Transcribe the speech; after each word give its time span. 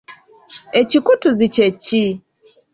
Ekikutuzi 0.79 1.45
kye 1.55 1.67
ki? 1.83 2.03